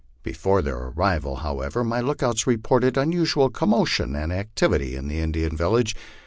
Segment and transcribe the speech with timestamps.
[0.23, 5.95] Before their arrival, however, my lookouts reported unusual commotion and activity in the Indian village.